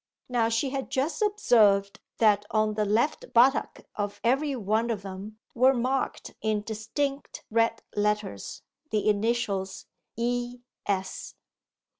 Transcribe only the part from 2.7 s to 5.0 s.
the left buttock of every one